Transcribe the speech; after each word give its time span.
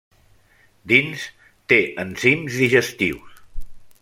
Dins 0.91 1.25
té 1.73 1.79
enzims 2.05 2.59
digestius. 2.65 3.41